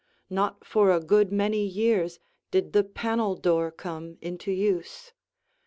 Not 0.31 0.65
for 0.65 0.89
a 0.89 0.99
good 0.99 1.31
many 1.31 1.63
years 1.63 2.17
did 2.49 2.73
the 2.73 2.83
panel 2.83 3.35
door 3.35 3.69
come 3.69 4.17
into 4.19 4.51
use. 4.51 5.13